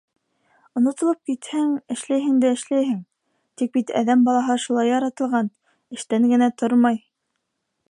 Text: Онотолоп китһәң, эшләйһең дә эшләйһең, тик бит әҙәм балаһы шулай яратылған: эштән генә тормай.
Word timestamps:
Онотолоп 0.79 1.19
китһәң, 1.29 1.75
эшләйһең 1.95 2.39
дә 2.45 2.51
эшләйһең, 2.57 2.97
тик 3.63 3.73
бит 3.77 3.93
әҙәм 4.01 4.25
балаһы 4.31 4.57
шулай 4.65 4.91
яратылған: 4.93 5.53
эштән 5.99 6.29
генә 6.35 6.51
тормай. 6.63 7.01